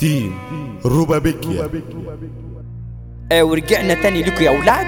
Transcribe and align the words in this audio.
تيم 0.00 0.38
روبابيكيا 0.84 1.70
آه، 3.32 3.42
ورجعنا 3.42 3.94
تاني 3.94 4.22
لكم 4.22 4.44
يا 4.44 4.50
أولاد. 4.50 4.86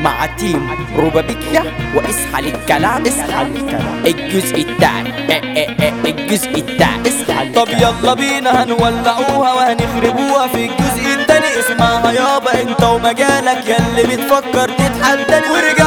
مع 0.00 0.26
تيم 0.26 0.68
روبابيكيا 0.96 1.62
واصحى 1.94 2.42
للكلام 2.42 3.02
اصحى 3.06 3.44
للكلام 3.44 4.02
الجزء 4.06 4.56
التاني. 4.58 5.08
آه، 5.08 5.32
آه، 5.32 5.84
آه، 5.84 6.08
الجزء 6.10 6.50
التاني. 6.58 7.08
اصحى 7.08 7.52
طب 7.52 7.68
يلا 7.68 8.14
بينا 8.14 8.62
هنولعوها 8.64 9.52
وهنخربوها 9.54 10.46
في 10.48 10.64
الجزء 10.64 11.14
التاني. 11.20 11.44
اسمعها 11.60 12.12
يابا 12.12 12.62
انت 12.62 12.82
ومجالك 12.84 13.66
ياللي 13.68 14.02
بتفكر 14.16 14.68
تتحداني 14.68 15.46
ورجعنا 15.50 15.68
ليكوا 15.74 15.83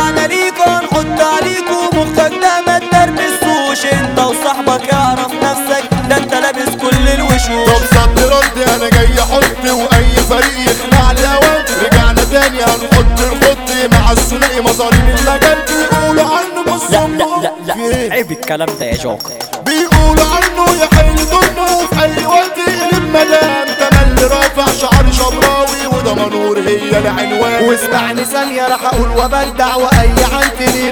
الكلام 18.48 18.78
ده 18.80 18.86
يا 18.86 18.96
جوكر 18.96 19.34
بيقولوا 19.66 20.26
عنه 20.26 20.84
يحل 20.84 21.16
ضمه 21.26 21.78
وفي 21.78 22.04
أي 22.04 22.26
وقت 22.26 22.58
يقلب 22.58 23.04
مدام. 23.10 23.68
تملي 23.80 24.24
رافع 24.24 24.66
شعر 24.82 25.06
شبراوي 25.12 25.88
وده 25.98 26.14
منور 26.14 26.60
هي 26.60 26.98
العنوان. 27.00 27.64
واسمعني 27.70 28.26
ثانية 28.26 28.68
راح 28.68 28.84
أقول 28.86 29.10
وبدع 29.10 29.76
وأي 29.76 30.10
عنتي 30.34 30.90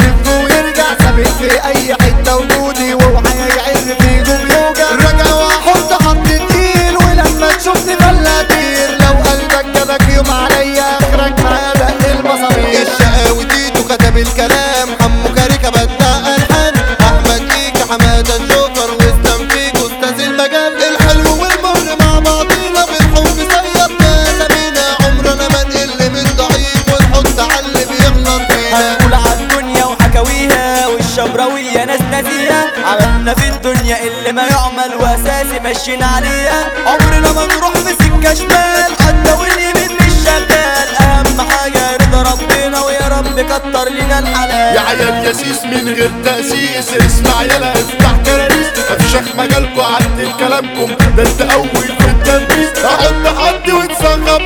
عملنا 33.04 33.34
في 33.34 33.50
الدنيا 33.50 33.98
اللي 34.04 34.32
ما 34.32 34.42
يعمل 34.48 34.96
وأساسي 34.96 35.60
ماشيين 35.64 36.04
عليها. 36.04 36.72
عمرنا 36.88 37.32
ما 37.32 37.46
نروح 37.46 37.72
في 37.74 37.94
سكة 37.94 38.34
شمال 38.34 38.92
حتى 39.00 39.32
واليمين 39.40 39.98
مش 40.02 40.14
شغال 40.26 40.96
أهم 41.02 41.42
حاجة 41.52 41.98
رضا 41.98 42.22
ربنا 42.32 42.82
ويا 42.84 43.08
رب 43.08 43.40
كتر 43.40 43.90
لنا 43.90 44.20
الحلال. 44.20 44.76
يا 44.76 44.82
عيال 44.82 45.26
ياسيس 45.26 45.64
من 45.64 45.94
غير 45.98 46.12
تأسيس. 46.26 46.94
اسمع 46.94 47.42
يلا 47.44 47.72
افتح 47.74 48.12
كراريس 48.26 48.68
افشخ 48.90 49.36
مجالكوا 49.38 49.84
عدل 49.84 50.32
كلامكم. 50.40 50.96
ده 51.18 51.24
أنت 51.24 51.42
أول 51.42 51.68
في 52.00 52.06
التنفيذ 52.08 52.86
أحط 52.86 53.38
حد 53.40 53.72
وتسغب 53.72 54.42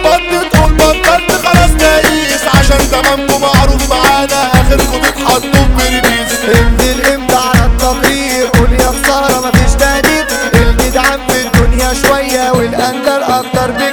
tarbiya 13.54 13.89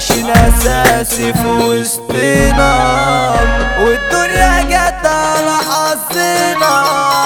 عايشين 0.00 0.30
اساسي 0.30 1.32
في 1.32 1.46
وسطنا 1.46 2.74
والدنيا 3.80 4.62
جت 4.62 5.06
على 5.06 5.56
حظنا. 5.70 7.19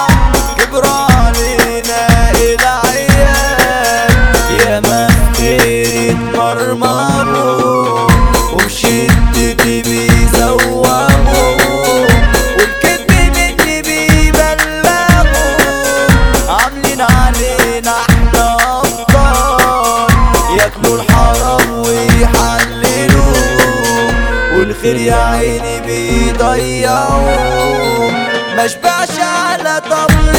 والخير 24.85 25.07
يا 25.07 25.15
عيني 25.15 25.81
بيضيعوا. 25.81 27.31
مشبعش 28.59 29.19
على 29.21 29.81
طبل 29.91 30.37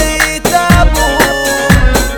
ابوه 0.55 1.69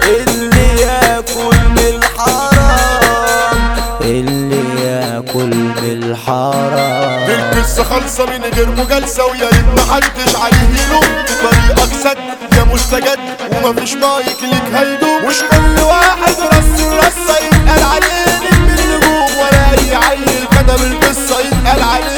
اللي 0.08 0.82
ياكل 0.82 1.58
من 1.70 1.80
الحرام. 1.96 3.60
اللي 4.02 4.64
ياكل 4.84 5.56
من 5.56 6.04
الحرام. 6.04 7.30
القصة 7.30 7.84
خالصة 7.84 8.26
من 8.26 8.42
غير 8.56 8.70
مجالسة 8.70 9.26
ويا 9.26 9.50
ريت 9.50 9.66
محدش 9.78 10.36
عليه 10.36 10.82
يلوم. 10.82 11.08
طريقك 11.44 11.94
سد 12.04 12.18
يا 12.58 12.64
مستجد 12.64 13.20
ومفيش 13.64 13.94
مايك 13.94 14.38
ليك 14.42 14.76
هيدوم. 14.76 15.26
مش 15.30 15.36
كل 15.52 15.82
واحد 15.84 16.36
رص 16.54 16.80
الرصة 16.80 17.36
يتقال 17.46 17.84
عليه 17.84 18.26
نجم 18.28 18.64
النجوم 18.70 19.38
ولا 19.40 19.64
أي 19.80 19.96
عيل 19.96 20.48
كتب 20.52 20.82
القصة 20.84 21.40
يتقال 21.40 21.82
عليه. 21.84 22.17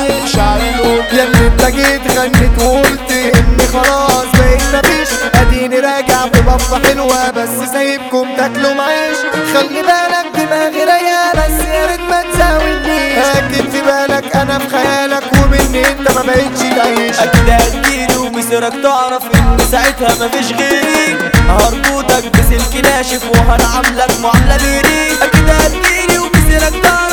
يا 1.13 1.23
اللي 1.23 1.47
انت 1.47 1.65
جيت 1.65 2.17
غنيت 2.17 2.61
وقلت 2.61 3.11
اني 3.11 3.67
خلاص 3.73 4.25
بقيت 4.33 4.61
مفيش 4.85 5.07
أديني 5.35 5.79
راجع 5.79 6.25
ببفة 6.25 6.79
حلوة 6.87 7.29
بس 7.31 7.69
سايبكم 7.73 8.27
تاكلوا 8.37 8.73
معيش 8.73 9.17
خلي 9.53 9.81
بالك 9.81 10.25
دماغي 10.35 10.83
رايقة 10.83 11.31
بس 11.33 11.65
يا 11.67 11.85
ريت 11.85 11.99
ما 12.09 12.23
تزاولنيش 12.33 13.25
اكد 13.35 13.69
في 13.71 13.81
بالك 13.81 14.35
أنا 14.35 14.59
في 14.59 14.69
خيالك 14.69 15.23
ومني. 15.33 15.87
أنت 15.91 16.11
ما 16.11 16.21
بقتش 16.21 16.59
تعيش. 16.75 17.19
أكيد 17.19 17.49
هتجيلي 17.49 18.16
ومصيرك 18.17 18.73
تعرف 18.83 19.23
إن 19.35 19.57
ساعتها 19.71 20.25
مفيش 20.25 20.51
غيري. 20.53 21.17
هربطك 21.49 22.23
بسلك 22.33 22.85
ناشف 22.85 23.23
وهنعاملك 23.31 24.11
معاملة 24.23 24.57
بيري 24.57 25.11
أكيد 25.21 25.49
هتجيلي 25.49 26.17
ومصيرك 26.19 26.73
تعرف 26.83 27.09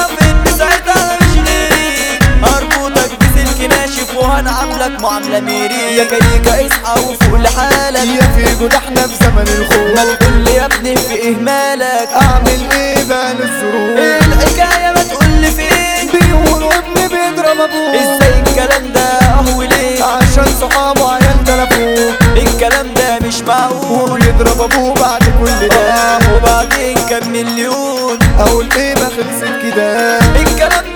وهنعاملك 4.87 5.03
معاملة 5.03 5.41
ميري. 5.41 5.97
يا 5.97 6.05
كيكة 6.05 6.67
اصحى 6.67 7.01
وفوق 7.01 7.39
لحالك 7.41 8.09
يا 8.09 8.27
فيجو 8.37 8.67
ده 8.67 8.79
إحنا 8.79 9.07
في 9.07 9.15
زمن 9.25 9.35
ما 9.35 10.03
الخوف 10.03 10.17
تقول 10.19 10.33
لي 10.45 10.55
يا 10.55 10.65
ابني 10.67 10.97
في 10.97 11.29
إهمالك. 11.29 12.09
أعمل 12.23 12.61
إيه 12.73 13.05
بقى 13.05 13.35
للظروف؟ 13.35 13.99
إيه 13.99 14.19
الحكاية 14.19 14.91
ما 14.95 15.03
تقول 15.03 15.29
لي 15.41 15.51
فين. 15.51 16.11
بيقولوا 16.13 16.71
ابني 16.79 17.09
بيضرب 17.09 17.61
أبوه. 17.61 17.95
إزاي 17.95 18.41
الكلام 18.41 18.93
ده 18.93 19.01
أهو 19.01 19.63
ليه؟ 19.63 20.05
عشان 20.05 20.47
صحابه 20.61 21.13
عيال 21.13 21.45
تلفوه. 21.45 22.15
الكلام 22.37 22.95
ده 22.95 23.19
مش 23.29 23.41
معقول. 23.41 24.11
وبيضرب 24.11 24.61
أبوه 24.61 24.95
بعد 24.95 25.23
كل 25.23 25.69
ده. 25.69 26.19
وبعدين 26.37 26.97
كم 27.11 27.29
مليون. 27.33 28.19
أقول 28.39 28.67
إيه 28.77 28.95
ما 28.95 29.09
خلصت 29.09 29.53
كده؟ 29.63 30.19
الكلام 30.19 30.85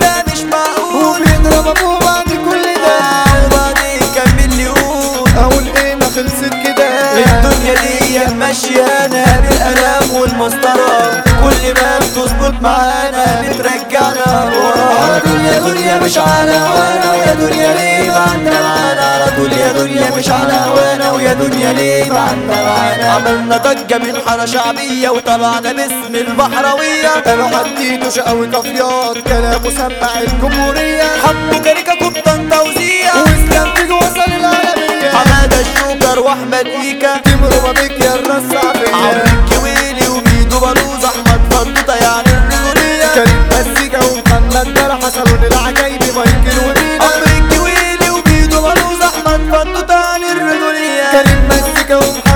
ماشيانا 8.51 9.25
بالألام 9.39 10.11
والمسطرة. 10.15 11.23
كل 11.43 11.73
ما 11.81 11.99
بتظبط 11.99 12.61
معانا 12.61 13.41
بترجعنا 13.41 14.49
ورا. 14.55 15.03
على 15.03 15.19
طول 15.21 15.45
يا 15.45 15.59
دنيا 15.59 15.99
مش 15.99 16.17
على 16.17 16.51
هوانا 16.51 17.11
ويا 17.11 17.33
دنيا 17.33 17.73
ليه 17.73 18.11
بعدنا 18.11 18.61
معانا 18.61 19.01
على 19.01 19.25
طول 19.37 19.53
يا 19.53 19.71
دنيا 19.71 20.11
مش 20.17 20.29
على 20.29 20.53
هوانا 20.53 21.11
ويا 21.11 21.33
دنيا 21.33 21.73
ليه 21.73 22.09
بعدنا 22.11 22.63
معانا 22.63 23.11
عملنا 23.11 23.57
ضجة 23.57 23.97
من 23.97 24.21
حارة 24.27 24.45
شعبية 24.45 25.09
وطلعنا 25.09 25.71
باسم 25.71 26.15
البحراوية. 26.15 27.09
قالوا 27.25 27.47
حديته 27.47 28.09
شقاوي 28.09 28.47
كافيات 28.47 29.17
كلامه 29.27 29.69
سمع 29.69 30.19
الجمهورية. 30.21 31.03
حمو 31.25 31.61
كاريكا 31.61 31.95
كوبتان 31.95 32.49
توزيع 32.49 33.13
وإسلام 33.15 33.73
تيجي 33.75 33.91
وصل 33.93 34.31
العالمية. 34.39 35.09
حمادة 35.09 35.57
الشوكر 35.61 36.19
وأحمد 36.19 36.67
ايكا 36.67 37.17
تمروا 37.17 37.71
بك 37.71 38.01
يا 38.01 38.15
don't 51.91 52.30